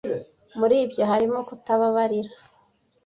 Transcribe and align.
Muri 0.59 0.75
ibyo 0.85 1.03
harimo 1.09 1.39
kutababarira, 1.47 2.31